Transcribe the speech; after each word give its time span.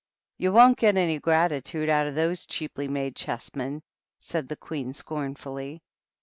"You 0.39 0.51
won't 0.51 0.79
get 0.79 0.97
any 0.97 1.19
gratitude 1.19 1.87
out 1.87 2.07
of 2.07 2.15
those 2.15 2.47
cheaply 2.47 2.87
made 2.87 3.15
chessmen," 3.15 3.83
said 4.19 4.49
the 4.49 4.57
Queen, 4.57 4.93
scorn 4.93 5.35
fully. 5.35 5.83